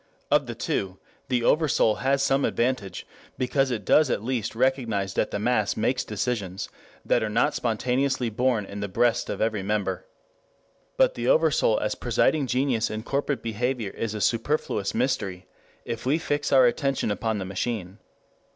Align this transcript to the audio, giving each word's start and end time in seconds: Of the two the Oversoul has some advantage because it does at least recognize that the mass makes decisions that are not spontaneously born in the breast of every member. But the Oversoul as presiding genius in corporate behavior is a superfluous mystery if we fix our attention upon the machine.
Of 0.31 0.47
the 0.47 0.55
two 0.55 0.97
the 1.27 1.43
Oversoul 1.43 1.97
has 1.97 2.23
some 2.23 2.43
advantage 2.43 3.05
because 3.37 3.69
it 3.69 3.85
does 3.85 4.09
at 4.09 4.23
least 4.23 4.55
recognize 4.55 5.13
that 5.13 5.29
the 5.29 5.37
mass 5.37 5.77
makes 5.77 6.03
decisions 6.03 6.69
that 7.05 7.21
are 7.21 7.29
not 7.29 7.53
spontaneously 7.53 8.31
born 8.31 8.65
in 8.65 8.79
the 8.79 8.87
breast 8.87 9.29
of 9.29 9.41
every 9.41 9.61
member. 9.61 10.07
But 10.97 11.13
the 11.13 11.27
Oversoul 11.27 11.79
as 11.79 11.93
presiding 11.93 12.47
genius 12.47 12.89
in 12.89 13.03
corporate 13.03 13.43
behavior 13.43 13.91
is 13.91 14.15
a 14.15 14.21
superfluous 14.21 14.95
mystery 14.95 15.45
if 15.85 16.03
we 16.03 16.17
fix 16.17 16.51
our 16.51 16.65
attention 16.65 17.11
upon 17.11 17.37
the 17.37 17.45
machine. 17.45 17.99